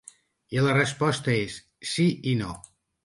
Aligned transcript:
I 0.55 0.63
la 0.67 0.71
resposta 0.77 1.35
és: 1.41 1.59
Sí 1.93 2.07
i 2.33 2.35
no. 2.41 2.55